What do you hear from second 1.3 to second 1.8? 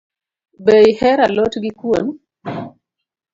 lot gi